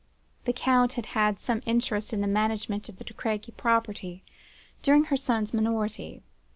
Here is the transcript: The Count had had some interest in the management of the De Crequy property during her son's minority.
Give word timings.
The 0.45 0.51
Count 0.53 0.93
had 0.93 1.05
had 1.05 1.37
some 1.37 1.61
interest 1.63 2.11
in 2.11 2.21
the 2.21 2.27
management 2.27 2.89
of 2.89 2.97
the 2.97 3.03
De 3.03 3.13
Crequy 3.13 3.55
property 3.55 4.23
during 4.81 5.03
her 5.03 5.15
son's 5.15 5.53
minority. 5.53 6.23